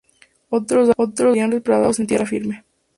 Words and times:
Otros 0.49 0.87
daños 0.97 1.11
serían 1.15 1.51
reparados 1.51 1.99
en 1.99 2.07
tierra 2.07 2.25
firme. 2.25 2.63